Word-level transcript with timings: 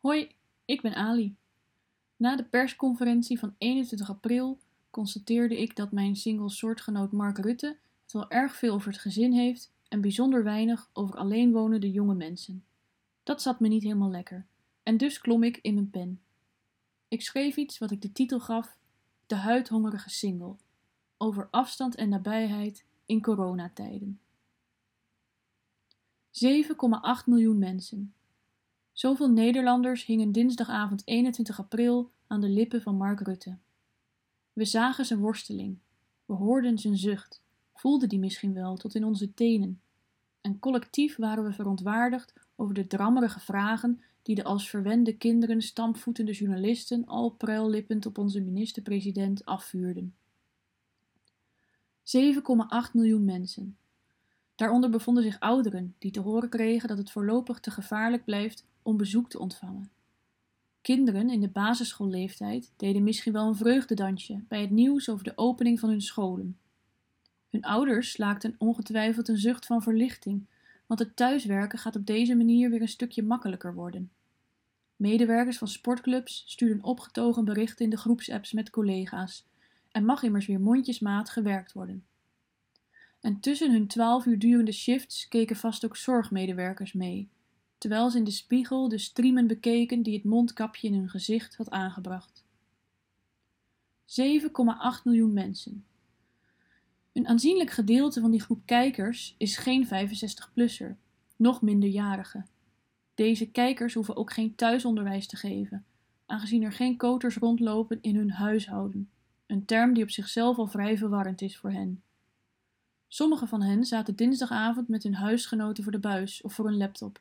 Hoi, 0.00 0.30
ik 0.64 0.80
ben 0.80 0.94
Ali. 0.94 1.36
Na 2.16 2.36
de 2.36 2.44
persconferentie 2.44 3.38
van 3.38 3.54
21 3.58 4.10
april 4.10 4.58
constateerde 4.90 5.60
ik 5.60 5.76
dat 5.76 5.92
mijn 5.92 6.16
single-soortgenoot 6.16 7.12
Mark 7.12 7.38
Rutte 7.38 7.78
het 8.02 8.12
wel 8.12 8.30
erg 8.30 8.56
veel 8.56 8.74
over 8.74 8.92
het 8.92 9.00
gezin 9.00 9.32
heeft 9.32 9.72
en 9.88 10.00
bijzonder 10.00 10.44
weinig 10.44 10.90
over 10.92 11.16
alleenwonende 11.16 11.90
jonge 11.90 12.14
mensen. 12.14 12.64
Dat 13.22 13.42
zat 13.42 13.60
me 13.60 13.68
niet 13.68 13.82
helemaal 13.82 14.10
lekker 14.10 14.46
en 14.82 14.96
dus 14.96 15.18
klom 15.18 15.42
ik 15.42 15.56
in 15.56 15.74
mijn 15.74 15.90
pen. 15.90 16.20
Ik 17.08 17.22
schreef 17.22 17.56
iets 17.56 17.78
wat 17.78 17.90
ik 17.90 18.02
de 18.02 18.12
titel 18.12 18.40
gaf: 18.40 18.76
De 19.26 19.34
huidhongerige 19.34 20.10
single. 20.10 20.56
Over 21.16 21.48
afstand 21.50 21.94
en 21.94 22.08
nabijheid 22.08 22.84
in 23.06 23.22
coronatijden. 23.22 24.20
7,8 26.30 27.24
miljoen 27.26 27.58
mensen. 27.58 28.14
Zoveel 29.00 29.30
Nederlanders 29.30 30.04
hingen 30.04 30.32
dinsdagavond 30.32 31.02
21 31.04 31.58
april 31.58 32.10
aan 32.26 32.40
de 32.40 32.48
lippen 32.48 32.82
van 32.82 32.96
Mark 32.96 33.20
Rutte. 33.20 33.56
We 34.52 34.64
zagen 34.64 35.04
zijn 35.04 35.20
worsteling, 35.20 35.78
we 36.24 36.34
hoorden 36.34 36.78
zijn 36.78 36.96
zucht, 36.96 37.42
voelden 37.74 38.08
die 38.08 38.18
misschien 38.18 38.52
wel 38.52 38.76
tot 38.76 38.94
in 38.94 39.04
onze 39.04 39.34
tenen. 39.34 39.80
En 40.40 40.58
collectief 40.58 41.16
waren 41.16 41.44
we 41.44 41.52
verontwaardigd 41.52 42.32
over 42.56 42.74
de 42.74 42.86
drammerige 42.86 43.40
vragen 43.40 44.00
die 44.22 44.34
de 44.34 44.44
als 44.44 44.70
verwende 44.70 45.16
kinderen 45.16 45.62
stampvoetende 45.62 46.32
journalisten 46.32 47.06
al 47.06 47.30
pruillippend 47.30 48.06
op 48.06 48.18
onze 48.18 48.40
minister-president 48.40 49.44
afvuurden. 49.44 50.14
7,8 52.02 52.92
miljoen 52.92 53.24
mensen. 53.24 53.76
Daaronder 54.54 54.90
bevonden 54.90 55.22
zich 55.22 55.40
ouderen 55.40 55.94
die 55.98 56.10
te 56.10 56.20
horen 56.20 56.48
kregen 56.48 56.88
dat 56.88 56.98
het 56.98 57.10
voorlopig 57.10 57.60
te 57.60 57.70
gevaarlijk 57.70 58.24
blijft 58.24 58.68
om 58.90 58.96
bezoek 58.96 59.30
te 59.30 59.38
ontvangen. 59.38 59.90
Kinderen 60.80 61.30
in 61.30 61.40
de 61.40 61.48
basisschoolleeftijd 61.48 62.72
deden 62.76 63.02
misschien 63.02 63.32
wel 63.32 63.46
een 63.46 63.56
vreugdedansje 63.56 64.42
bij 64.48 64.60
het 64.60 64.70
nieuws 64.70 65.08
over 65.08 65.24
de 65.24 65.32
opening 65.36 65.80
van 65.80 65.88
hun 65.88 66.02
scholen. 66.02 66.58
Hun 67.50 67.64
ouders 67.64 68.10
slaakten 68.10 68.54
ongetwijfeld 68.58 69.28
een 69.28 69.38
zucht 69.38 69.66
van 69.66 69.82
verlichting, 69.82 70.46
want 70.86 71.00
het 71.00 71.16
thuiswerken 71.16 71.78
gaat 71.78 71.96
op 71.96 72.06
deze 72.06 72.34
manier 72.34 72.70
weer 72.70 72.80
een 72.80 72.88
stukje 72.88 73.22
makkelijker 73.22 73.74
worden. 73.74 74.10
Medewerkers 74.96 75.58
van 75.58 75.68
sportclubs 75.68 76.42
stuurden 76.46 76.84
opgetogen 76.84 77.44
berichten 77.44 77.84
in 77.84 77.90
de 77.90 77.96
groepsapps 77.96 78.52
met 78.52 78.70
collega's 78.70 79.46
en 79.90 80.04
mag 80.04 80.22
immers 80.22 80.46
weer 80.46 80.60
mondjesmaat 80.60 81.30
gewerkt 81.30 81.72
worden. 81.72 82.04
En 83.20 83.40
tussen 83.40 83.72
hun 83.72 83.86
twaalf 83.86 84.26
uur 84.26 84.38
durende 84.38 84.72
shifts 84.72 85.28
keken 85.28 85.56
vast 85.56 85.84
ook 85.84 85.96
zorgmedewerkers 85.96 86.92
mee, 86.92 87.28
terwijl 87.80 88.10
ze 88.10 88.18
in 88.18 88.24
de 88.24 88.30
spiegel 88.30 88.88
de 88.88 88.98
striemen 88.98 89.46
bekeken 89.46 90.02
die 90.02 90.14
het 90.14 90.24
mondkapje 90.24 90.88
in 90.88 90.94
hun 90.94 91.08
gezicht 91.08 91.56
had 91.56 91.70
aangebracht. 91.70 92.44
7,8 94.06 95.02
miljoen 95.04 95.32
mensen. 95.32 95.84
Een 97.12 97.28
aanzienlijk 97.28 97.70
gedeelte 97.70 98.20
van 98.20 98.30
die 98.30 98.40
groep 98.40 98.62
kijkers 98.64 99.34
is 99.38 99.56
geen 99.56 99.86
65-plusser, 99.86 100.96
nog 101.36 101.62
minderjarige. 101.62 102.44
Deze 103.14 103.50
kijkers 103.50 103.94
hoeven 103.94 104.16
ook 104.16 104.32
geen 104.32 104.54
thuisonderwijs 104.54 105.26
te 105.26 105.36
geven, 105.36 105.84
aangezien 106.26 106.62
er 106.62 106.72
geen 106.72 106.96
koters 106.96 107.36
rondlopen 107.36 107.98
in 108.00 108.16
hun 108.16 108.30
huishouden, 108.30 109.10
een 109.46 109.64
term 109.64 109.94
die 109.94 110.02
op 110.02 110.10
zichzelf 110.10 110.58
al 110.58 110.66
vrij 110.66 110.98
verwarrend 110.98 111.40
is 111.40 111.56
voor 111.56 111.70
hen. 111.70 112.02
Sommige 113.08 113.46
van 113.46 113.62
hen 113.62 113.84
zaten 113.84 114.16
dinsdagavond 114.16 114.88
met 114.88 115.02
hun 115.02 115.14
huisgenoten 115.14 115.82
voor 115.82 115.92
de 115.92 115.98
buis 115.98 116.42
of 116.42 116.54
voor 116.54 116.66
een 116.66 116.76
laptop. 116.76 117.20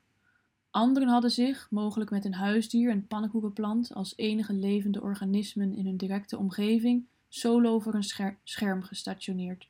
Anderen 0.72 1.08
hadden 1.08 1.32
zich, 1.32 1.68
mogelijk 1.70 2.10
met 2.10 2.26
een 2.26 2.34
huisdier 2.34 2.90
en 2.90 3.08
pannenkoekenplant 3.08 3.94
als 3.94 4.14
enige 4.18 4.54
levende 4.54 5.02
organismen 5.02 5.74
in 5.74 5.86
hun 5.86 5.98
directe 5.98 6.38
omgeving, 6.38 7.06
solo 7.28 7.80
voor 7.80 7.94
een 7.94 8.38
scherm 8.44 8.84
gestationeerd. 8.84 9.68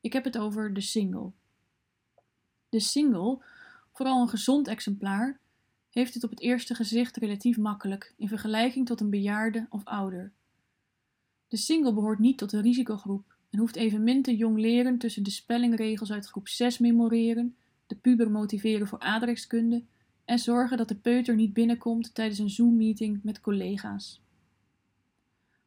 Ik 0.00 0.12
heb 0.12 0.24
het 0.24 0.38
over 0.38 0.74
de 0.74 0.80
single. 0.80 1.30
De 2.68 2.80
single, 2.80 3.42
vooral 3.92 4.20
een 4.20 4.28
gezond 4.28 4.68
exemplaar, 4.68 5.40
heeft 5.90 6.14
het 6.14 6.24
op 6.24 6.30
het 6.30 6.40
eerste 6.40 6.74
gezicht 6.74 7.16
relatief 7.16 7.56
makkelijk 7.56 8.14
in 8.16 8.28
vergelijking 8.28 8.86
tot 8.86 9.00
een 9.00 9.10
bejaarde 9.10 9.66
of 9.70 9.84
ouder. 9.84 10.32
De 11.48 11.56
single 11.56 11.94
behoort 11.94 12.18
niet 12.18 12.38
tot 12.38 12.50
de 12.50 12.60
risicogroep 12.60 13.34
en 13.50 13.58
hoeft 13.58 13.76
evenmin 13.76 14.22
te 14.22 14.36
jong 14.36 14.58
leren 14.58 14.98
tussen 14.98 15.22
de 15.22 15.30
spellingregels 15.30 16.12
uit 16.12 16.26
groep 16.26 16.48
6 16.48 16.78
memoreren, 16.78 17.56
de 17.86 17.94
puber 17.94 18.30
motiveren 18.30 18.86
voor 18.86 18.98
aardrijkskunde 18.98 19.84
en 20.28 20.38
zorgen 20.38 20.76
dat 20.76 20.88
de 20.88 20.94
peuter 20.94 21.34
niet 21.34 21.52
binnenkomt 21.52 22.14
tijdens 22.14 22.38
een 22.38 22.50
Zoom-meeting 22.50 23.20
met 23.22 23.40
collega's. 23.40 24.20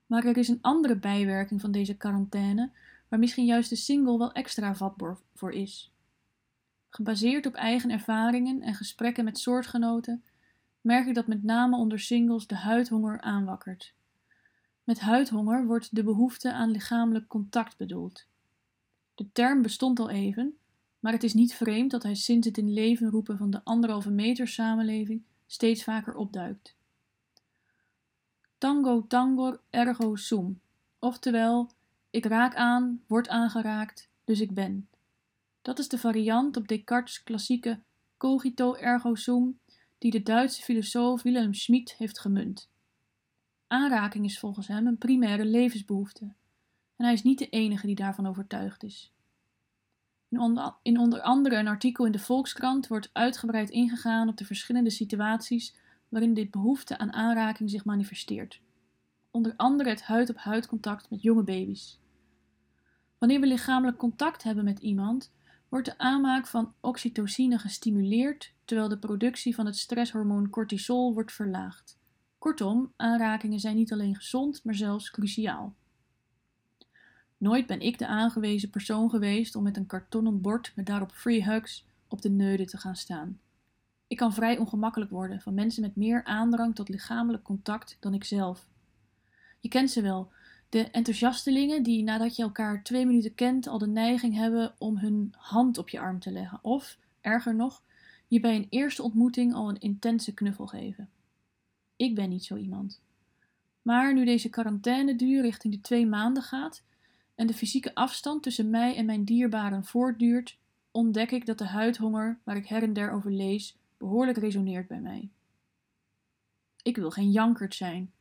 Maar 0.05 0.25
er 0.25 0.37
is 0.37 0.47
een 0.47 0.61
andere 0.61 0.95
bijwerking 0.95 1.61
van 1.61 1.71
deze 1.71 1.97
quarantaine, 1.97 2.71
waar 3.07 3.19
misschien 3.19 3.45
juist 3.45 3.69
de 3.69 3.75
single 3.75 4.17
wel 4.17 4.31
extra 4.31 4.75
vatbaar 4.75 5.17
voor 5.35 5.51
is. 5.51 5.91
Gebaseerd 6.89 7.45
op 7.45 7.53
eigen 7.53 7.89
ervaringen 7.89 8.61
en 8.61 8.73
gesprekken 8.73 9.23
met 9.23 9.37
soortgenoten, 9.37 10.23
merk 10.81 11.07
ik 11.07 11.15
dat 11.15 11.27
met 11.27 11.43
name 11.43 11.77
onder 11.77 11.99
singles 11.99 12.47
de 12.47 12.55
huidhonger 12.55 13.21
aanwakkert. 13.21 13.93
Met 14.83 14.99
huidhonger 14.99 15.65
wordt 15.65 15.95
de 15.95 16.03
behoefte 16.03 16.53
aan 16.53 16.71
lichamelijk 16.71 17.27
contact 17.27 17.77
bedoeld. 17.77 18.27
De 19.15 19.31
term 19.31 19.61
bestond 19.61 19.99
al 19.99 20.09
even, 20.09 20.57
maar 21.01 21.13
het 21.13 21.23
is 21.23 21.33
niet 21.33 21.53
vreemd 21.53 21.91
dat 21.91 22.03
hij 22.03 22.15
sinds 22.15 22.47
het 22.47 22.57
in 22.57 22.73
leven 22.73 23.09
roepen 23.09 23.37
van 23.37 23.49
de 23.49 23.61
anderhalve 23.63 24.09
meter 24.09 24.47
samenleving 24.47 25.23
steeds 25.47 25.83
vaker 25.83 26.15
opduikt. 26.15 26.75
Tango 28.57 29.07
tangor 29.07 29.61
ergo 29.69 30.15
sum, 30.15 30.61
oftewel 30.99 31.71
ik 32.09 32.25
raak 32.25 32.55
aan, 32.55 33.01
word 33.07 33.27
aangeraakt, 33.27 34.09
dus 34.23 34.39
ik 34.39 34.53
ben. 34.53 34.87
Dat 35.61 35.79
is 35.79 35.87
de 35.87 35.97
variant 35.97 36.57
op 36.57 36.67
Descartes' 36.67 37.23
klassieke 37.23 37.79
cogito 38.17 38.75
ergo 38.75 39.15
sum 39.15 39.59
die 39.97 40.11
de 40.11 40.23
Duitse 40.23 40.61
filosoof 40.61 41.21
Wilhelm 41.21 41.53
Schmid 41.53 41.93
heeft 41.93 42.19
gemunt. 42.19 42.69
Aanraking 43.67 44.25
is 44.25 44.39
volgens 44.39 44.67
hem 44.67 44.87
een 44.87 44.97
primaire 44.97 45.45
levensbehoefte 45.45 46.33
en 46.95 47.05
hij 47.05 47.13
is 47.13 47.23
niet 47.23 47.39
de 47.39 47.49
enige 47.49 47.85
die 47.85 47.95
daarvan 47.95 48.27
overtuigd 48.27 48.83
is. 48.83 49.11
In 50.31 50.39
onder, 50.39 50.73
in 50.81 50.99
onder 50.99 51.21
andere 51.21 51.55
een 51.55 51.67
artikel 51.67 52.05
in 52.05 52.11
de 52.11 52.19
Volkskrant 52.19 52.87
wordt 52.87 53.09
uitgebreid 53.13 53.69
ingegaan 53.69 54.29
op 54.29 54.37
de 54.37 54.45
verschillende 54.45 54.89
situaties 54.89 55.75
waarin 56.09 56.33
dit 56.33 56.51
behoefte 56.51 56.97
aan 56.97 57.13
aanraking 57.13 57.69
zich 57.69 57.85
manifesteert. 57.85 58.61
Onder 59.31 59.53
andere 59.57 59.89
het 59.89 60.03
huid-op-huid 60.03 60.67
contact 60.67 61.09
met 61.09 61.21
jonge 61.21 61.43
baby's. 61.43 61.99
Wanneer 63.17 63.39
we 63.39 63.47
lichamelijk 63.47 63.97
contact 63.97 64.43
hebben 64.43 64.63
met 64.63 64.79
iemand, 64.79 65.31
wordt 65.69 65.85
de 65.85 65.97
aanmaak 65.97 66.47
van 66.47 66.73
oxytocine 66.79 67.57
gestimuleerd, 67.57 68.53
terwijl 68.65 68.89
de 68.89 68.99
productie 68.99 69.55
van 69.55 69.65
het 69.65 69.77
stresshormoon 69.77 70.49
cortisol 70.49 71.13
wordt 71.13 71.31
verlaagd. 71.31 71.99
Kortom, 72.37 72.93
aanrakingen 72.95 73.59
zijn 73.59 73.75
niet 73.75 73.91
alleen 73.91 74.15
gezond, 74.15 74.63
maar 74.63 74.75
zelfs 74.75 75.11
cruciaal. 75.11 75.75
Nooit 77.41 77.65
ben 77.65 77.79
ik 77.79 77.97
de 77.97 78.07
aangewezen 78.07 78.69
persoon 78.69 79.09
geweest 79.09 79.55
om 79.55 79.63
met 79.63 79.77
een 79.77 79.85
kartonnen 79.85 80.41
bord 80.41 80.71
met 80.75 80.85
daarop 80.85 81.11
free 81.11 81.43
hugs 81.43 81.85
op 82.07 82.21
de 82.21 82.29
neude 82.29 82.65
te 82.65 82.77
gaan 82.77 82.95
staan. 82.95 83.39
Ik 84.07 84.17
kan 84.17 84.33
vrij 84.33 84.57
ongemakkelijk 84.57 85.11
worden 85.11 85.41
van 85.41 85.53
mensen 85.53 85.81
met 85.81 85.95
meer 85.95 86.23
aandrang 86.23 86.75
tot 86.75 86.89
lichamelijk 86.89 87.43
contact 87.43 87.97
dan 87.99 88.13
ik 88.13 88.23
zelf. 88.23 88.67
Je 89.59 89.69
kent 89.69 89.91
ze 89.91 90.01
wel, 90.01 90.31
de 90.69 90.89
enthousiastelingen 90.91 91.83
die 91.83 92.03
nadat 92.03 92.35
je 92.35 92.43
elkaar 92.43 92.83
twee 92.83 93.05
minuten 93.05 93.35
kent 93.35 93.67
al 93.67 93.77
de 93.77 93.87
neiging 93.87 94.35
hebben 94.35 94.73
om 94.77 94.97
hun 94.97 95.33
hand 95.37 95.77
op 95.77 95.89
je 95.89 95.99
arm 95.99 96.19
te 96.19 96.31
leggen, 96.31 96.59
of, 96.61 96.97
erger 97.21 97.55
nog, 97.55 97.83
je 98.27 98.39
bij 98.39 98.55
een 98.55 98.67
eerste 98.69 99.03
ontmoeting 99.03 99.53
al 99.53 99.69
een 99.69 99.79
intense 99.79 100.33
knuffel 100.33 100.67
geven. 100.67 101.09
Ik 101.95 102.15
ben 102.15 102.29
niet 102.29 102.45
zo 102.45 102.55
iemand. 102.55 103.01
Maar 103.81 104.13
nu 104.13 104.25
deze 104.25 104.49
quarantaineduur 104.49 105.41
richting 105.41 105.73
de 105.73 105.81
twee 105.81 106.07
maanden 106.07 106.43
gaat 106.43 106.83
en 107.41 107.47
de 107.47 107.53
fysieke 107.53 107.95
afstand 107.95 108.43
tussen 108.43 108.69
mij 108.69 108.95
en 108.95 109.05
mijn 109.05 109.23
dierbaren 109.23 109.85
voortduurt, 109.85 110.57
ontdek 110.91 111.31
ik 111.31 111.45
dat 111.45 111.57
de 111.57 111.65
huidhonger, 111.65 112.39
waar 112.43 112.55
ik 112.55 112.67
her 112.67 112.83
en 112.83 112.93
der 112.93 113.11
over 113.11 113.31
lees, 113.31 113.77
behoorlijk 113.97 114.37
resoneert 114.37 114.87
bij 114.87 114.99
mij. 114.99 115.29
Ik 116.83 116.95
wil 116.95 117.11
geen 117.11 117.31
jankert 117.31 117.75
zijn. 117.75 118.11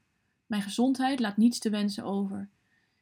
Mijn 0.46 0.62
gezondheid 0.62 1.20
laat 1.20 1.36
niets 1.36 1.58
te 1.58 1.70
wensen 1.70 2.04
over. 2.04 2.48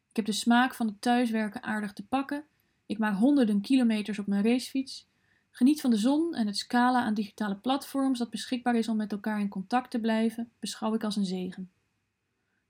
Ik 0.09 0.17
heb 0.17 0.25
de 0.25 0.32
smaak 0.32 0.75
van 0.75 0.87
het 0.87 1.00
thuiswerken 1.00 1.62
aardig 1.62 1.93
te 1.93 2.06
pakken. 2.06 2.44
Ik 2.87 2.99
maak 2.99 3.19
honderden 3.19 3.61
kilometers 3.61 4.19
op 4.19 4.26
mijn 4.26 4.44
racefiets. 4.44 5.06
Geniet 5.50 5.81
van 5.81 5.91
de 5.91 5.97
zon 5.97 6.35
en 6.35 6.47
het 6.47 6.56
scala 6.56 7.03
aan 7.03 7.14
digitale 7.14 7.56
platforms 7.56 8.19
dat 8.19 8.31
beschikbaar 8.31 8.75
is 8.76 8.88
om 8.88 8.97
met 8.97 9.12
elkaar 9.12 9.41
in 9.41 9.49
contact 9.49 9.91
te 9.91 10.00
blijven, 10.00 10.50
beschouw 10.59 10.94
ik 10.94 11.05
als 11.05 11.17
een 11.17 11.25
zegen. 11.25 11.71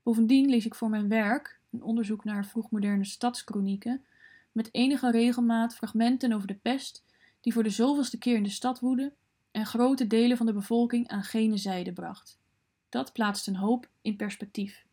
Bovendien 0.02 0.48
lees 0.48 0.66
ik 0.66 0.74
voor 0.74 0.90
mijn 0.90 1.08
werk, 1.08 1.57
een 1.70 1.82
onderzoek 1.82 2.24
naar 2.24 2.46
vroegmoderne 2.46 3.04
stadskronieken, 3.04 4.04
met 4.52 4.74
enige 4.74 5.10
regelmaat 5.10 5.74
fragmenten 5.74 6.32
over 6.32 6.46
de 6.46 6.54
pest 6.54 7.04
die 7.40 7.52
voor 7.52 7.62
de 7.62 7.70
zoveelste 7.70 8.18
keer 8.18 8.36
in 8.36 8.42
de 8.42 8.48
stad 8.48 8.80
woedde 8.80 9.12
en 9.50 9.66
grote 9.66 10.06
delen 10.06 10.36
van 10.36 10.46
de 10.46 10.52
bevolking 10.52 11.08
aan 11.08 11.22
gene 11.22 11.56
zijde 11.56 11.92
bracht. 11.92 12.38
Dat 12.88 13.12
plaatst 13.12 13.46
een 13.46 13.56
hoop 13.56 13.88
in 14.02 14.16
perspectief. 14.16 14.86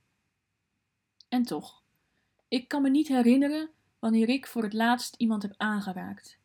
En 1.30 1.44
toch, 1.44 1.84
ik 2.48 2.68
kan 2.68 2.82
me 2.82 2.90
niet 2.90 3.08
herinneren 3.08 3.70
wanneer 4.00 4.30
ik 4.30 4.48
voor 4.48 4.64
het 4.64 4.74
laatst 4.74 5.16
iemand 5.16 5.42
heb 5.42 5.54
aangeraakt. 5.58 6.40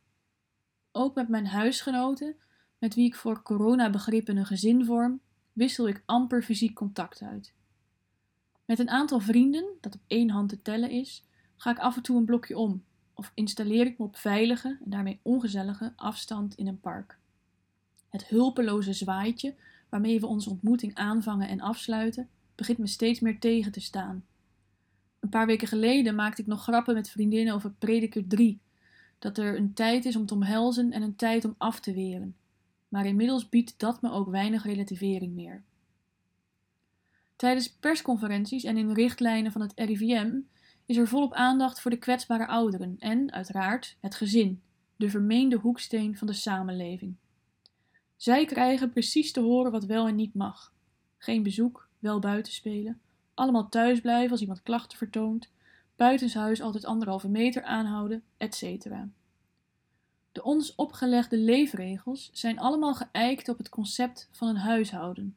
Ook 0.93 1.15
met 1.15 1.29
mijn 1.29 1.47
huisgenoten, 1.47 2.37
met 2.79 2.95
wie 2.95 3.07
ik 3.07 3.15
voor 3.15 3.43
coronabegrippen 3.43 4.37
een 4.37 4.47
gezin 4.47 4.85
vorm, 4.85 5.21
wissel 5.53 5.89
ik 5.89 6.03
amper 6.07 6.43
fysiek 6.43 6.75
contact 6.75 7.23
uit. 7.23 7.55
Met 8.71 8.79
een 8.79 8.91
aantal 8.91 9.21
vrienden, 9.21 9.65
dat 9.81 9.95
op 9.95 10.01
één 10.07 10.31
hand 10.31 10.49
te 10.49 10.63
tellen 10.63 10.91
is, 10.91 11.25
ga 11.57 11.71
ik 11.71 11.79
af 11.79 11.97
en 11.97 12.03
toe 12.03 12.17
een 12.17 12.25
blokje 12.25 12.59
om 12.59 12.85
of 13.15 13.33
installeer 13.35 13.87
ik 13.87 13.99
me 13.99 14.05
op 14.05 14.17
veilige 14.17 14.69
en 14.69 14.91
daarmee 14.91 15.19
ongezellige 15.23 15.93
afstand 15.97 16.55
in 16.55 16.67
een 16.67 16.81
park. 16.81 17.19
Het 18.09 18.27
hulpeloze 18.27 18.93
zwaaitje 18.93 19.55
waarmee 19.89 20.21
we 20.21 20.27
onze 20.27 20.51
ontmoeting 20.51 20.95
aanvangen 20.95 21.49
en 21.49 21.61
afsluiten, 21.61 22.29
begint 22.55 22.79
me 22.79 22.87
steeds 22.87 23.21
meer 23.21 23.41
tegen 23.41 23.73
te 23.73 23.81
staan. 23.81 24.25
Een 25.21 25.29
paar 25.29 25.47
weken 25.47 25.69
geleden 25.69 26.15
maakte 26.15 26.41
ik 26.41 26.49
nog 26.49 26.63
grappen 26.63 26.95
met 26.95 27.11
vriendinnen 27.11 27.55
over 27.55 27.73
Prediker 27.79 28.27
3, 28.27 28.61
dat 29.19 29.39
er 29.39 29.57
een 29.57 29.75
tijd 29.75 30.05
is 30.05 30.17
om 30.17 30.27
te 30.27 30.35
omhelzen 30.35 30.93
en 30.93 31.03
een 31.03 31.17
tijd 31.17 31.45
om 31.45 31.55
af 31.59 31.81
te 31.81 31.93
weren. 31.93 32.37
Maar 32.89 33.07
inmiddels 33.07 33.49
biedt 33.49 33.75
dat 33.77 34.03
me 34.03 34.11
ook 34.11 34.29
weinig 34.29 34.65
relativering 34.65 35.35
meer. 35.35 35.63
Tijdens 37.41 37.73
persconferenties 37.73 38.65
en 38.65 38.77
in 38.77 38.93
richtlijnen 38.93 39.53
van 39.53 39.61
het 39.61 39.73
RIVM 39.75 40.39
is 40.87 40.97
er 40.97 41.09
volop 41.09 41.33
aandacht 41.33 41.81
voor 41.81 41.91
de 41.91 41.99
kwetsbare 41.99 42.47
ouderen 42.47 42.97
en, 42.99 43.33
uiteraard, 43.33 43.97
het 44.01 44.15
gezin, 44.15 44.63
de 44.97 45.11
vermeende 45.11 45.57
hoeksteen 45.57 46.17
van 46.17 46.27
de 46.27 46.33
samenleving. 46.33 47.17
Zij 48.17 48.45
krijgen 48.45 48.91
precies 48.91 49.33
te 49.33 49.41
horen 49.41 49.73
wat 49.73 49.85
wel 49.85 50.07
en 50.07 50.15
niet 50.15 50.35
mag. 50.35 50.73
Geen 51.19 51.43
bezoek, 51.43 51.89
wel 51.99 52.19
buiten 52.19 52.53
spelen, 52.53 53.01
allemaal 53.35 53.69
thuis 53.69 54.01
blijven 54.01 54.31
als 54.31 54.41
iemand 54.41 54.63
klachten 54.63 54.99
vertoont, 54.99 55.51
buitenshuis 55.97 56.61
altijd 56.61 56.85
anderhalve 56.85 57.29
meter 57.29 57.63
aanhouden, 57.63 58.23
etc. 58.37 58.85
De 60.33 60.43
ons 60.43 60.75
opgelegde 60.75 61.39
leefregels 61.39 62.31
zijn 62.33 62.59
allemaal 62.59 62.95
geëikt 62.95 63.49
op 63.49 63.59
het 63.59 63.69
concept 63.69 64.29
van 64.33 64.49
een 64.49 64.57
huishouden. 64.57 65.37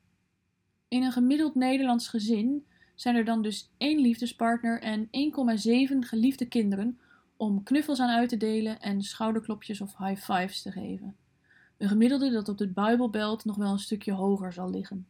In 0.94 1.04
een 1.04 1.12
gemiddeld 1.12 1.56
Nederlands 1.56 2.08
gezin 2.08 2.66
zijn 2.96 3.16
er 3.16 3.26
dan 3.26 3.42
dus 3.42 3.70
één 3.78 4.00
liefdespartner 4.00 4.82
en 4.82 5.06
1,7 5.06 5.12
geliefde 6.00 6.46
kinderen 6.46 7.00
om 7.38 7.64
knuffels 7.64 8.00
aan 8.00 8.10
uit 8.10 8.30
te 8.30 8.38
delen 8.38 8.82
en 8.82 9.02
schouderklopjes 9.02 9.82
of 9.82 9.98
high 9.98 10.22
fives 10.22 10.62
te 10.62 10.72
geven. 10.72 11.16
Een 11.78 11.88
gemiddelde 11.88 12.32
dat 12.32 12.50
op 12.50 12.58
de 12.58 12.68
Bijbelbelt 12.68 13.46
nog 13.46 13.56
wel 13.56 13.72
een 13.72 13.80
stukje 13.80 14.12
hoger 14.12 14.54
zal 14.54 14.70
liggen. 14.70 15.08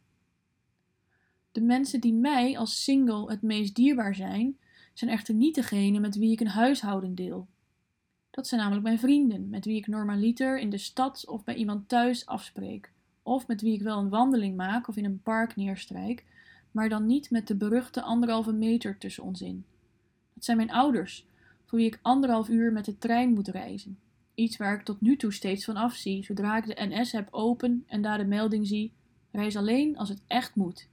De 1.52 1.60
mensen 1.60 2.00
die 2.00 2.14
mij 2.14 2.58
als 2.58 2.84
single 2.84 3.30
het 3.30 3.42
meest 3.42 3.74
dierbaar 3.74 4.14
zijn, 4.14 4.58
zijn 4.92 5.10
echter 5.10 5.34
niet 5.34 5.54
degene 5.54 6.00
met 6.00 6.16
wie 6.16 6.32
ik 6.32 6.40
een 6.40 6.46
huishouden 6.46 7.14
deel. 7.14 7.48
Dat 8.30 8.46
zijn 8.46 8.60
namelijk 8.60 8.86
mijn 8.86 8.98
vrienden, 8.98 9.48
met 9.48 9.64
wie 9.64 9.76
ik 9.76 9.86
normaliter 9.86 10.58
in 10.58 10.70
de 10.70 10.78
stad 10.78 11.26
of 11.26 11.44
bij 11.44 11.54
iemand 11.54 11.88
thuis 11.88 12.26
afspreek, 12.26 12.92
of 13.24 13.46
met 13.46 13.60
wie 13.60 13.74
ik 13.74 13.82
wel 13.82 13.98
een 13.98 14.08
wandeling 14.08 14.56
maak 14.56 14.88
of 14.88 14.96
in 14.96 15.04
een 15.04 15.22
park 15.22 15.56
neerstrijk, 15.56 16.24
maar 16.70 16.88
dan 16.88 17.06
niet 17.06 17.30
met 17.30 17.46
de 17.46 17.54
beruchte 17.54 18.02
anderhalve 18.02 18.52
meter 18.52 18.98
tussen 18.98 19.24
ons 19.24 19.42
in. 19.42 19.64
Dat 20.34 20.44
zijn 20.44 20.56
mijn 20.56 20.72
ouders, 20.72 21.26
voor 21.64 21.78
wie 21.78 21.86
ik 21.86 21.98
anderhalf 22.02 22.48
uur 22.48 22.72
met 22.72 22.84
de 22.84 22.98
trein 22.98 23.32
moet 23.32 23.48
reizen. 23.48 23.98
Iets 24.34 24.56
waar 24.56 24.74
ik 24.74 24.84
tot 24.84 25.00
nu 25.00 25.16
toe 25.16 25.32
steeds 25.32 25.64
van 25.64 25.76
afzie, 25.76 26.24
zodra 26.24 26.56
ik 26.56 26.66
de 26.66 26.86
NS 26.86 27.12
heb 27.12 27.28
open 27.30 27.84
en 27.86 28.02
daar 28.02 28.18
de 28.18 28.24
melding 28.24 28.66
zie: 28.66 28.92
reis 29.30 29.56
alleen 29.56 29.96
als 29.96 30.08
het 30.08 30.22
echt 30.26 30.54
moet. 30.54 30.88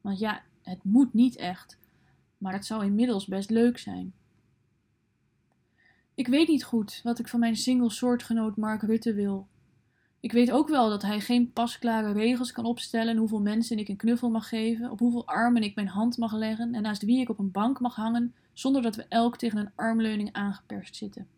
Want 0.00 0.18
ja, 0.18 0.42
het 0.62 0.84
moet 0.84 1.14
niet 1.14 1.36
echt, 1.36 1.78
maar 2.38 2.52
het 2.52 2.66
zou 2.66 2.84
inmiddels 2.84 3.26
best 3.26 3.50
leuk 3.50 3.78
zijn. 3.78 4.12
Ik 6.14 6.28
weet 6.28 6.48
niet 6.48 6.64
goed 6.64 7.00
wat 7.02 7.18
ik 7.18 7.28
van 7.28 7.40
mijn 7.40 7.56
single 7.56 7.90
soortgenoot 7.90 8.56
Mark 8.56 8.82
Rutte 8.82 9.14
wil. 9.14 9.48
Ik 10.26 10.32
weet 10.32 10.50
ook 10.50 10.68
wel 10.68 10.88
dat 10.88 11.02
hij 11.02 11.20
geen 11.20 11.52
pasklare 11.52 12.12
regels 12.12 12.52
kan 12.52 12.64
opstellen 12.64 13.16
hoeveel 13.16 13.40
mensen 13.40 13.78
ik 13.78 13.88
een 13.88 13.96
knuffel 13.96 14.30
mag 14.30 14.48
geven, 14.48 14.90
op 14.90 14.98
hoeveel 14.98 15.26
armen 15.26 15.62
ik 15.62 15.74
mijn 15.74 15.88
hand 15.88 16.16
mag 16.16 16.32
leggen 16.32 16.74
en 16.74 16.82
naast 16.82 17.02
wie 17.02 17.20
ik 17.20 17.28
op 17.28 17.38
een 17.38 17.50
bank 17.50 17.80
mag 17.80 17.94
hangen, 17.94 18.34
zonder 18.52 18.82
dat 18.82 18.96
we 18.96 19.06
elk 19.08 19.38
tegen 19.38 19.58
een 19.58 19.70
armleuning 19.74 20.32
aangeperst 20.32 20.96
zitten. 20.96 21.28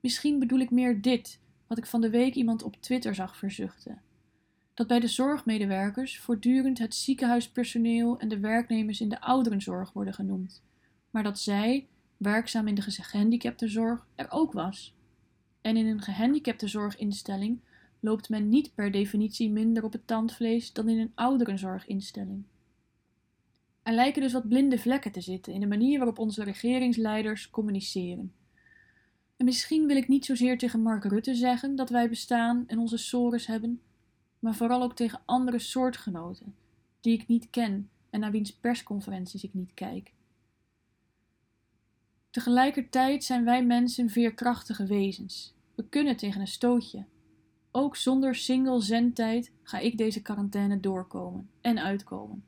Misschien 0.00 0.38
bedoel 0.38 0.58
ik 0.58 0.70
meer 0.70 1.00
dit, 1.00 1.40
wat 1.66 1.78
ik 1.78 1.86
van 1.86 2.00
de 2.00 2.10
week 2.10 2.34
iemand 2.34 2.62
op 2.62 2.76
Twitter 2.80 3.14
zag 3.14 3.36
verzuchten. 3.36 4.02
Dat 4.74 4.86
bij 4.86 5.00
de 5.00 5.08
zorgmedewerkers 5.08 6.18
voortdurend 6.20 6.78
het 6.78 6.94
ziekenhuispersoneel 6.94 8.18
en 8.18 8.28
de 8.28 8.40
werknemers 8.40 9.00
in 9.00 9.08
de 9.08 9.20
ouderenzorg 9.20 9.92
worden 9.92 10.14
genoemd, 10.14 10.62
maar 11.10 11.22
dat 11.22 11.38
zij, 11.38 11.86
werkzaam 12.16 12.68
in 12.68 12.74
de 12.74 12.82
gehandicaptenzorg, 12.82 14.06
er 14.14 14.30
ook 14.30 14.52
was. 14.52 14.94
En 15.62 15.76
in 15.76 15.86
een 15.86 16.02
gehandicaptenzorginstelling 16.02 17.60
loopt 18.00 18.28
men 18.28 18.48
niet 18.48 18.74
per 18.74 18.90
definitie 18.90 19.50
minder 19.50 19.84
op 19.84 19.92
het 19.92 20.06
tandvlees 20.06 20.72
dan 20.72 20.88
in 20.88 20.98
een 20.98 21.12
ouderenzorginstelling. 21.14 22.44
Er 23.82 23.92
lijken 23.92 24.22
dus 24.22 24.32
wat 24.32 24.48
blinde 24.48 24.78
vlekken 24.78 25.12
te 25.12 25.20
zitten 25.20 25.52
in 25.52 25.60
de 25.60 25.66
manier 25.66 25.98
waarop 25.98 26.18
onze 26.18 26.44
regeringsleiders 26.44 27.50
communiceren. 27.50 28.32
En 29.36 29.44
misschien 29.44 29.86
wil 29.86 29.96
ik 29.96 30.08
niet 30.08 30.24
zozeer 30.24 30.58
tegen 30.58 30.82
Mark 30.82 31.04
Rutte 31.04 31.34
zeggen 31.34 31.76
dat 31.76 31.90
wij 31.90 32.08
bestaan 32.08 32.64
en 32.66 32.78
onze 32.78 32.96
sores 32.96 33.46
hebben, 33.46 33.80
maar 34.38 34.54
vooral 34.54 34.82
ook 34.82 34.96
tegen 34.96 35.22
andere 35.24 35.58
soortgenoten, 35.58 36.54
die 37.00 37.12
ik 37.12 37.26
niet 37.26 37.50
ken 37.50 37.90
en 38.10 38.20
naar 38.20 38.30
wiens 38.30 38.52
persconferenties 38.52 39.44
ik 39.44 39.54
niet 39.54 39.74
kijk. 39.74 40.12
Tegelijkertijd 42.32 43.24
zijn 43.24 43.44
wij 43.44 43.64
mensen 43.64 44.10
veerkrachtige 44.10 44.86
wezens. 44.86 45.54
We 45.74 45.88
kunnen 45.88 46.16
tegen 46.16 46.40
een 46.40 46.46
stootje. 46.46 47.04
Ook 47.70 47.96
zonder 47.96 48.34
single 48.34 48.80
zendtijd 48.80 49.52
ga 49.62 49.78
ik 49.78 49.98
deze 49.98 50.22
quarantaine 50.22 50.80
doorkomen 50.80 51.50
en 51.60 51.78
uitkomen. 51.78 52.44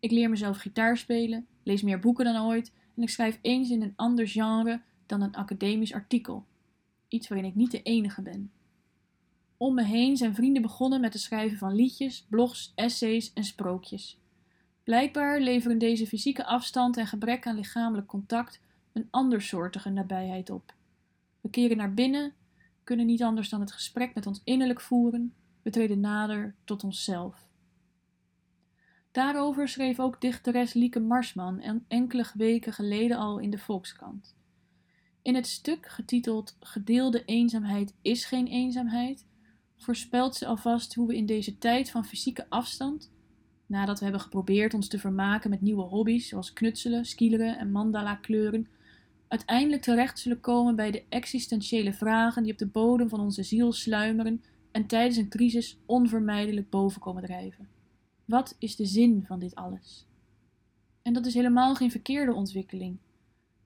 Ik 0.00 0.10
leer 0.10 0.30
mezelf 0.30 0.56
gitaar 0.56 0.96
spelen, 0.96 1.46
lees 1.62 1.82
meer 1.82 1.98
boeken 1.98 2.24
dan 2.24 2.46
ooit 2.46 2.72
en 2.96 3.02
ik 3.02 3.08
schrijf 3.08 3.38
eens 3.42 3.70
in 3.70 3.82
een 3.82 3.92
ander 3.96 4.28
genre 4.28 4.82
dan 5.06 5.22
een 5.22 5.34
academisch 5.34 5.92
artikel. 5.92 6.46
Iets 7.08 7.28
waarin 7.28 7.48
ik 7.48 7.54
niet 7.54 7.70
de 7.70 7.82
enige 7.82 8.22
ben. 8.22 8.52
Om 9.56 9.74
me 9.74 9.84
heen 9.84 10.16
zijn 10.16 10.34
vrienden 10.34 10.62
begonnen 10.62 11.00
met 11.00 11.12
het 11.12 11.22
schrijven 11.22 11.58
van 11.58 11.74
liedjes, 11.74 12.26
blogs, 12.28 12.72
essays 12.74 13.32
en 13.32 13.44
sprookjes. 13.44 14.18
Blijkbaar 14.82 15.40
leveren 15.40 15.78
deze 15.78 16.06
fysieke 16.06 16.44
afstand 16.44 16.96
en 16.96 17.06
gebrek 17.06 17.46
aan 17.46 17.56
lichamelijk 17.56 18.06
contact 18.06 18.62
een 18.94 19.08
andersoortige 19.10 19.90
nabijheid 19.90 20.50
op. 20.50 20.74
We 21.40 21.50
keren 21.50 21.76
naar 21.76 21.94
binnen, 21.94 22.32
kunnen 22.84 23.06
niet 23.06 23.22
anders 23.22 23.48
dan 23.48 23.60
het 23.60 23.72
gesprek 23.72 24.14
met 24.14 24.26
ons 24.26 24.40
innerlijk 24.44 24.80
voeren, 24.80 25.34
we 25.62 25.70
treden 25.70 26.00
nader 26.00 26.54
tot 26.64 26.84
onszelf. 26.84 27.48
Daarover 29.10 29.68
schreef 29.68 30.00
ook 30.00 30.20
dichteres 30.20 30.72
Lieke 30.72 31.00
Marsman 31.00 31.82
enkele 31.88 32.26
weken 32.34 32.72
geleden 32.72 33.16
al 33.16 33.38
in 33.38 33.50
de 33.50 33.58
Volkskrant. 33.58 34.36
In 35.22 35.34
het 35.34 35.46
stuk 35.46 35.86
getiteld 35.86 36.56
Gedeelde 36.60 37.24
eenzaamheid 37.24 37.94
is 38.02 38.24
geen 38.24 38.46
eenzaamheid, 38.46 39.26
voorspelt 39.76 40.34
ze 40.34 40.46
alvast 40.46 40.94
hoe 40.94 41.06
we 41.06 41.16
in 41.16 41.26
deze 41.26 41.58
tijd 41.58 41.90
van 41.90 42.04
fysieke 42.04 42.46
afstand, 42.48 43.12
nadat 43.66 43.98
we 43.98 44.04
hebben 44.04 44.22
geprobeerd 44.22 44.74
ons 44.74 44.88
te 44.88 44.98
vermaken 44.98 45.50
met 45.50 45.60
nieuwe 45.60 45.82
hobby's 45.82 46.28
zoals 46.28 46.52
knutselen, 46.52 47.04
skileren 47.04 47.58
en 47.58 47.70
mandala 47.70 48.14
kleuren, 48.14 48.68
uiteindelijk 49.34 49.82
terecht 49.82 50.18
zullen 50.18 50.40
komen 50.40 50.76
bij 50.76 50.90
de 50.90 51.04
existentiële 51.08 51.92
vragen 51.92 52.42
die 52.42 52.52
op 52.52 52.58
de 52.58 52.66
bodem 52.66 53.08
van 53.08 53.20
onze 53.20 53.42
ziel 53.42 53.72
sluimeren 53.72 54.42
en 54.70 54.86
tijdens 54.86 55.16
een 55.16 55.28
crisis 55.28 55.78
onvermijdelijk 55.86 56.70
boven 56.70 57.00
komen 57.00 57.22
drijven. 57.22 57.68
Wat 58.24 58.56
is 58.58 58.76
de 58.76 58.86
zin 58.86 59.24
van 59.26 59.38
dit 59.38 59.54
alles? 59.54 60.06
En 61.02 61.12
dat 61.12 61.26
is 61.26 61.34
helemaal 61.34 61.74
geen 61.74 61.90
verkeerde 61.90 62.32
ontwikkeling. 62.32 62.96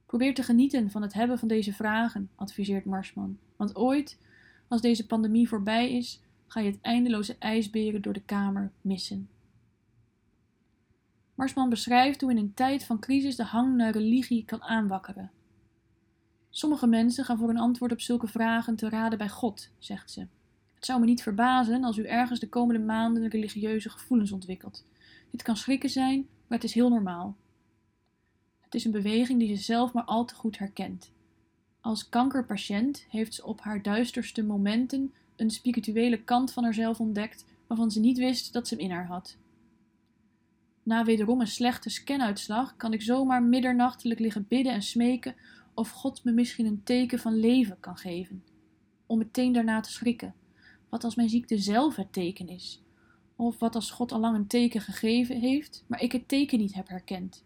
Probeer 0.06 0.34
te 0.34 0.42
genieten 0.42 0.90
van 0.90 1.02
het 1.02 1.12
hebben 1.12 1.38
van 1.38 1.48
deze 1.48 1.72
vragen, 1.72 2.30
adviseert 2.34 2.84
Marsman. 2.84 3.38
Want 3.56 3.76
ooit, 3.76 4.18
als 4.68 4.80
deze 4.80 5.06
pandemie 5.06 5.48
voorbij 5.48 5.92
is, 5.92 6.20
ga 6.46 6.60
je 6.60 6.70
het 6.70 6.80
eindeloze 6.80 7.36
ijsberen 7.38 8.02
door 8.02 8.12
de 8.12 8.24
kamer 8.24 8.72
missen. 8.80 9.28
Marsman 11.34 11.68
beschrijft 11.68 12.20
hoe 12.20 12.30
in 12.30 12.36
een 12.36 12.54
tijd 12.54 12.84
van 12.84 13.00
crisis 13.00 13.36
de 13.36 13.44
hang 13.44 13.76
naar 13.76 13.92
religie 13.92 14.44
kan 14.44 14.62
aanwakkeren. 14.62 15.30
Sommige 16.50 16.86
mensen 16.86 17.24
gaan 17.24 17.38
voor 17.38 17.48
een 17.48 17.58
antwoord 17.58 17.92
op 17.92 18.00
zulke 18.00 18.26
vragen 18.26 18.76
te 18.76 18.88
raden 18.88 19.18
bij 19.18 19.28
God, 19.28 19.70
zegt 19.78 20.10
ze. 20.10 20.26
Het 20.74 20.86
zou 20.86 21.00
me 21.00 21.06
niet 21.06 21.22
verbazen 21.22 21.84
als 21.84 21.96
u 21.96 22.04
ergens 22.04 22.40
de 22.40 22.48
komende 22.48 22.84
maanden 22.84 23.28
religieuze 23.28 23.90
gevoelens 23.90 24.32
ontwikkelt. 24.32 24.84
Dit 25.30 25.42
kan 25.42 25.56
schrikken 25.56 25.90
zijn, 25.90 26.18
maar 26.18 26.58
het 26.58 26.64
is 26.66 26.74
heel 26.74 26.88
normaal. 26.88 27.36
Het 28.60 28.74
is 28.74 28.84
een 28.84 28.90
beweging 28.90 29.38
die 29.38 29.56
ze 29.56 29.62
zelf 29.62 29.92
maar 29.92 30.04
al 30.04 30.24
te 30.24 30.34
goed 30.34 30.58
herkent. 30.58 31.10
Als 31.80 32.08
kankerpatiënt 32.08 33.06
heeft 33.08 33.34
ze 33.34 33.44
op 33.44 33.60
haar 33.60 33.82
duisterste 33.82 34.44
momenten 34.44 35.12
een 35.36 35.50
spirituele 35.50 36.22
kant 36.22 36.52
van 36.52 36.64
haarzelf 36.64 37.00
ontdekt 37.00 37.44
waarvan 37.66 37.90
ze 37.90 38.00
niet 38.00 38.18
wist 38.18 38.52
dat 38.52 38.68
ze 38.68 38.74
hem 38.74 38.84
in 38.84 38.90
haar 38.90 39.06
had. 39.06 39.36
Na 40.82 41.04
wederom 41.04 41.40
een 41.40 41.46
slechte 41.46 41.90
scanuitslag 41.90 42.76
kan 42.76 42.92
ik 42.92 43.02
zomaar 43.02 43.42
middernachtelijk 43.42 44.20
liggen 44.20 44.46
bidden 44.48 44.72
en 44.72 44.82
smeken 44.82 45.34
of 45.78 45.90
God 45.90 46.24
me 46.24 46.32
misschien 46.32 46.66
een 46.66 46.82
teken 46.82 47.18
van 47.18 47.34
leven 47.34 47.80
kan 47.80 47.96
geven. 47.96 48.44
Om 49.06 49.18
meteen 49.18 49.52
daarna 49.52 49.80
te 49.80 49.90
schrikken. 49.90 50.34
Wat 50.88 51.04
als 51.04 51.14
mijn 51.14 51.28
ziekte 51.28 51.58
zelf 51.58 51.96
het 51.96 52.12
teken 52.12 52.48
is? 52.48 52.82
Of 53.36 53.58
wat 53.58 53.74
als 53.74 53.90
God 53.90 54.12
al 54.12 54.20
lang 54.20 54.36
een 54.36 54.46
teken 54.46 54.80
gegeven 54.80 55.40
heeft, 55.40 55.84
maar 55.86 56.02
ik 56.02 56.12
het 56.12 56.28
teken 56.28 56.58
niet 56.58 56.74
heb 56.74 56.88
herkend? 56.88 57.44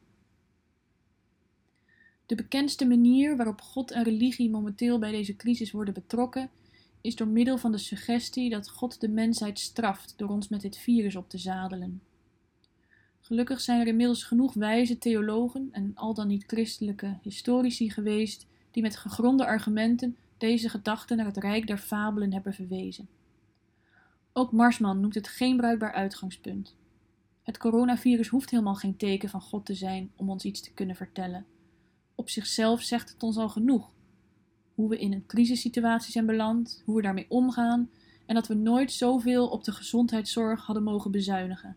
De 2.27 2.35
bekendste 2.35 2.87
manier 2.87 3.37
waarop 3.37 3.61
God 3.61 3.91
en 3.91 4.03
religie 4.03 4.51
momenteel 4.51 4.99
bij 4.99 5.11
deze 5.11 5.37
crisis 5.37 5.71
worden 5.71 5.95
betrokken, 5.95 6.51
is 7.01 7.17
door 7.17 7.29
middel 7.29 7.59
van 7.59 7.73
de 7.73 7.79
suggestie 7.79 8.51
dat 8.51 8.69
God 8.69 9.01
de 9.01 9.09
mensheid 9.09 9.59
straft 9.59 10.15
door 10.17 10.29
ons 10.29 10.49
met 10.49 10.61
dit 10.61 10.77
virus 10.77 11.17
op 11.17 11.29
te 11.29 11.39
zadelen. 11.39 12.03
Gelukkig 13.33 13.61
zijn 13.61 13.81
er 13.81 13.87
inmiddels 13.87 14.25
genoeg 14.25 14.55
wijze 14.55 14.99
theologen 14.99 15.69
en 15.71 15.93
al 15.95 16.15
dan 16.15 16.27
niet 16.27 16.45
christelijke 16.47 17.19
historici 17.23 17.91
geweest 17.91 18.47
die 18.71 18.83
met 18.83 18.97
gegronde 18.97 19.47
argumenten 19.47 20.17
deze 20.39 20.69
gedachte 20.69 21.15
naar 21.15 21.27
het 21.27 21.37
rijk 21.37 21.67
der 21.67 21.79
fabelen 21.79 22.33
hebben 22.33 22.55
verwezen. 22.55 23.09
Ook 24.33 24.53
Marsman 24.53 25.01
noemt 25.01 25.15
het 25.15 25.29
geen 25.29 25.57
bruikbaar 25.57 25.93
uitgangspunt. 25.93 26.77
Het 27.43 27.59
coronavirus 27.59 28.29
hoeft 28.29 28.51
helemaal 28.51 28.75
geen 28.75 28.97
teken 28.97 29.29
van 29.29 29.41
God 29.41 29.67
te 29.67 29.75
zijn 29.75 30.13
om 30.17 30.31
ons 30.31 30.45
iets 30.45 30.61
te 30.61 30.73
kunnen 30.73 30.97
vertellen. 30.97 31.47
Op 32.15 32.29
zichzelf 32.29 32.83
zegt 32.83 33.13
het 33.13 33.23
ons 33.23 33.37
al 33.37 33.49
genoeg. 33.49 33.95
Hoe 34.75 34.89
we 34.89 34.99
in 34.99 35.13
een 35.13 35.27
crisissituatie 35.27 36.13
zijn 36.13 36.27
beland, 36.27 36.83
hoe 36.85 36.97
we 36.97 37.03
daarmee 37.03 37.27
omgaan 37.29 37.91
en 38.27 38.35
dat 38.35 38.47
we 38.47 38.55
nooit 38.55 38.93
zoveel 38.93 39.49
op 39.49 39.65
de 39.65 39.73
gezondheidszorg 39.73 40.67
hadden 40.67 40.85
mogen 40.85 41.11
bezuinigen. 41.11 41.77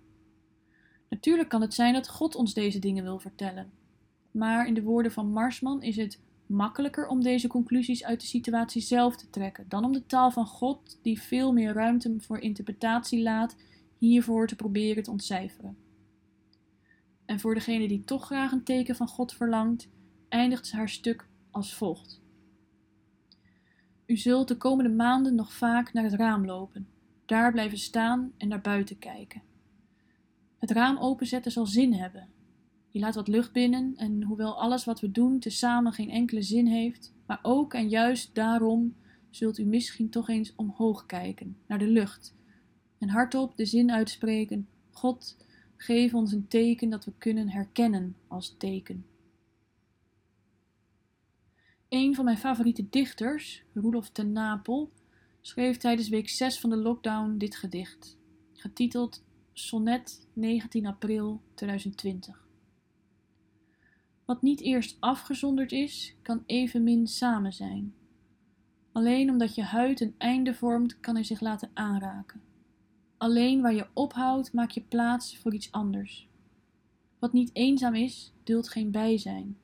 Natuurlijk 1.15 1.50
kan 1.50 1.62
het 1.62 1.74
zijn 1.74 1.93
dat 1.93 2.10
God 2.10 2.36
ons 2.36 2.53
deze 2.53 2.79
dingen 2.79 3.03
wil 3.03 3.19
vertellen. 3.19 3.72
Maar 4.31 4.67
in 4.67 4.74
de 4.74 4.84
woorden 4.84 5.12
van 5.12 5.31
Marsman 5.31 5.81
is 5.81 5.95
het 5.95 6.19
makkelijker 6.45 7.07
om 7.07 7.22
deze 7.22 7.48
conclusies 7.48 8.03
uit 8.03 8.22
de 8.22 8.27
situatie 8.27 8.81
zelf 8.81 9.15
te 9.15 9.29
trekken 9.29 9.65
dan 9.67 9.86
om 9.86 9.91
de 9.91 10.05
taal 10.05 10.31
van 10.31 10.45
God, 10.45 11.00
die 11.01 11.22
veel 11.22 11.53
meer 11.53 11.74
ruimte 11.74 12.15
voor 12.17 12.39
interpretatie 12.39 13.22
laat, 13.22 13.55
hiervoor 13.98 14.48
te 14.48 14.55
proberen 14.55 15.03
te 15.03 15.12
ontcijferen. 15.12 15.77
En 17.25 17.39
voor 17.39 17.53
degene 17.53 17.88
die 17.88 18.03
toch 18.03 18.25
graag 18.25 18.51
een 18.51 18.63
teken 18.63 18.95
van 18.95 19.07
God 19.07 19.34
verlangt, 19.34 19.89
eindigt 20.29 20.72
haar 20.72 20.89
stuk 20.89 21.27
als 21.51 21.74
volgt. 21.74 22.22
U 24.05 24.17
zult 24.17 24.48
de 24.48 24.57
komende 24.57 24.91
maanden 24.91 25.36
nog 25.36 25.53
vaak 25.53 25.93
naar 25.93 26.03
het 26.03 26.13
raam 26.13 26.45
lopen, 26.45 26.88
daar 27.25 27.51
blijven 27.51 27.77
staan 27.77 28.31
en 28.38 28.48
naar 28.48 28.62
buiten 28.62 29.00
kijken. 29.00 29.53
Het 30.65 30.74
raam 30.74 30.98
openzetten 30.98 31.51
zal 31.51 31.65
zin 31.65 31.93
hebben. 31.93 32.27
Je 32.89 33.00
laat 33.00 33.15
wat 33.15 33.27
lucht 33.27 33.51
binnen 33.51 33.95
en 33.95 34.24
hoewel 34.24 34.60
alles 34.62 34.86
wat 34.86 35.00
we 35.00 35.12
doen 35.12 35.39
tezamen 35.39 35.93
geen 35.93 36.10
enkele 36.10 36.41
zin 36.41 36.67
heeft, 36.67 37.13
maar 37.25 37.39
ook 37.41 37.74
en 37.74 37.89
juist 37.89 38.36
daarom 38.36 38.95
zult 39.29 39.57
u 39.57 39.65
misschien 39.65 40.10
toch 40.10 40.29
eens 40.29 40.55
omhoog 40.55 41.05
kijken, 41.05 41.57
naar 41.67 41.77
de 41.77 41.88
lucht, 41.88 42.36
en 42.98 43.10
hardop 43.10 43.57
de 43.57 43.65
zin 43.65 43.91
uitspreken: 43.91 44.67
God, 44.91 45.38
geef 45.75 46.13
ons 46.13 46.31
een 46.31 46.48
teken 46.48 46.89
dat 46.89 47.05
we 47.05 47.13
kunnen 47.17 47.50
herkennen 47.50 48.15
als 48.27 48.55
teken. 48.57 49.05
Een 51.89 52.15
van 52.15 52.25
mijn 52.25 52.38
favoriete 52.38 52.89
dichters, 52.89 53.63
Rudolf 53.74 54.10
ten 54.10 54.31
Napel, 54.31 54.91
schreef 55.41 55.77
tijdens 55.77 56.10
week 56.10 56.29
6 56.29 56.60
van 56.60 56.69
de 56.69 56.77
lockdown 56.77 57.38
dit 57.38 57.55
gedicht, 57.55 58.17
getiteld 58.53 59.25
Sonnet 59.57 60.27
19 60.33 60.85
april 60.85 61.41
2020. 61.53 62.47
Wat 64.25 64.41
niet 64.41 64.62
eerst 64.62 64.97
afgezonderd 65.00 65.71
is, 65.71 66.15
kan 66.21 66.43
evenmin 66.45 67.07
samen 67.07 67.53
zijn. 67.53 67.93
Alleen 68.91 69.29
omdat 69.29 69.55
je 69.55 69.63
huid 69.63 70.01
een 70.01 70.15
einde 70.17 70.53
vormt, 70.53 71.00
kan 71.00 71.15
hij 71.15 71.24
zich 71.24 71.39
laten 71.39 71.69
aanraken. 71.74 72.41
Alleen 73.17 73.62
waar 73.62 73.74
je 73.74 73.88
ophoudt, 73.93 74.53
maak 74.53 74.69
je 74.69 74.81
plaats 74.81 75.38
voor 75.38 75.53
iets 75.53 75.71
anders. 75.71 76.29
Wat 77.19 77.33
niet 77.33 77.50
eenzaam 77.53 77.93
is, 77.93 78.33
duldt 78.43 78.69
geen 78.69 78.91
bijzijn. 78.91 79.57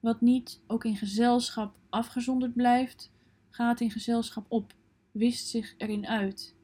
Wat 0.00 0.20
niet, 0.20 0.60
ook 0.66 0.84
in 0.84 0.96
gezelschap, 0.96 1.76
afgezonderd 1.88 2.54
blijft, 2.54 3.10
gaat 3.50 3.80
in 3.80 3.90
gezelschap 3.90 4.46
op, 4.48 4.74
wist 5.10 5.48
zich 5.48 5.74
erin 5.76 6.06
uit. 6.06 6.54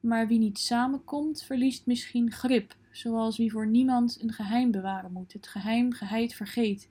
Maar 0.00 0.26
wie 0.26 0.38
niet 0.38 0.58
samenkomt, 0.58 1.42
verliest 1.42 1.86
misschien 1.86 2.32
grip, 2.32 2.76
zoals 2.90 3.36
wie 3.36 3.50
voor 3.50 3.66
niemand 3.66 4.22
een 4.22 4.32
geheim 4.32 4.70
bewaren 4.70 5.12
moet, 5.12 5.32
het 5.32 5.46
geheim 5.46 5.92
geheid 5.92 6.34
vergeet, 6.34 6.90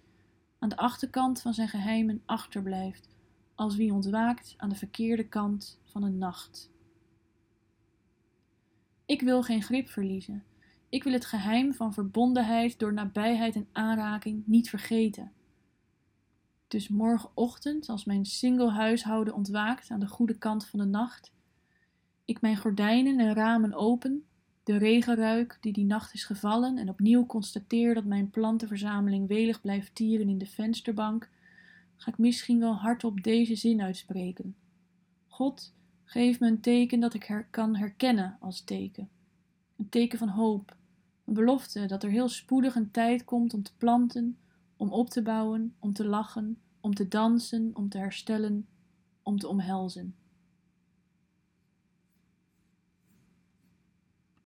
aan 0.59 0.69
de 0.69 0.77
achterkant 0.77 1.41
van 1.41 1.53
zijn 1.53 1.67
geheimen 1.67 2.21
achterblijft, 2.25 3.09
als 3.55 3.75
wie 3.75 3.93
ontwaakt 3.93 4.53
aan 4.57 4.69
de 4.69 4.75
verkeerde 4.75 5.27
kant 5.27 5.79
van 5.83 6.03
een 6.03 6.17
nacht. 6.17 6.71
Ik 9.05 9.21
wil 9.21 9.43
geen 9.43 9.61
grip 9.61 9.87
verliezen. 9.87 10.43
Ik 10.89 11.03
wil 11.03 11.13
het 11.13 11.25
geheim 11.25 11.73
van 11.73 11.93
verbondenheid 11.93 12.79
door 12.79 12.93
nabijheid 12.93 13.55
en 13.55 13.67
aanraking 13.71 14.43
niet 14.45 14.69
vergeten. 14.69 15.31
Dus 16.67 16.87
morgenochtend, 16.87 17.89
als 17.89 18.05
mijn 18.05 18.25
single 18.25 18.71
huishouden 18.71 19.33
ontwaakt 19.33 19.89
aan 19.89 19.99
de 19.99 20.07
goede 20.07 20.37
kant 20.37 20.65
van 20.65 20.79
de 20.79 20.85
nacht, 20.85 21.31
ik 22.27 22.41
mijn 22.41 22.57
gordijnen 22.57 23.19
en 23.19 23.33
ramen 23.33 23.73
open, 23.73 24.25
de 24.63 24.77
regenruik 24.77 25.57
die 25.61 25.73
die 25.73 25.85
nacht 25.85 26.13
is 26.13 26.23
gevallen 26.23 26.77
en 26.77 26.89
opnieuw 26.89 27.25
constateer 27.25 27.93
dat 27.93 28.05
mijn 28.05 28.29
plantenverzameling 28.29 29.27
welig 29.27 29.61
blijft 29.61 29.95
tieren 29.95 30.29
in 30.29 30.37
de 30.37 30.45
vensterbank, 30.45 31.29
ga 31.95 32.11
ik 32.11 32.17
misschien 32.17 32.59
wel 32.59 32.73
hardop 32.73 33.23
deze 33.23 33.55
zin 33.55 33.81
uitspreken. 33.81 34.55
God, 35.27 35.73
geef 36.03 36.39
me 36.39 36.47
een 36.47 36.61
teken 36.61 36.99
dat 36.99 37.13
ik 37.13 37.23
her 37.23 37.47
kan 37.49 37.75
herkennen 37.75 38.37
als 38.39 38.61
teken. 38.61 39.09
Een 39.77 39.89
teken 39.89 40.17
van 40.17 40.29
hoop, 40.29 40.75
een 41.25 41.33
belofte 41.33 41.85
dat 41.85 42.03
er 42.03 42.09
heel 42.09 42.29
spoedig 42.29 42.75
een 42.75 42.91
tijd 42.91 43.25
komt 43.25 43.53
om 43.53 43.63
te 43.63 43.75
planten, 43.77 44.37
om 44.77 44.91
op 44.91 45.09
te 45.09 45.21
bouwen, 45.21 45.75
om 45.79 45.93
te 45.93 46.05
lachen, 46.05 46.57
om 46.79 46.93
te 46.93 47.07
dansen, 47.07 47.71
om 47.73 47.89
te 47.89 47.97
herstellen, 47.97 48.67
om 49.23 49.39
te 49.39 49.47
omhelzen. 49.47 50.15